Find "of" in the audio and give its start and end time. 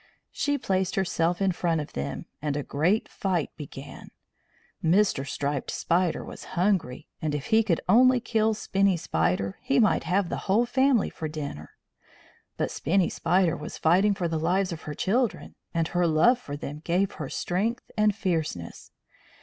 1.79-1.93, 14.71-14.81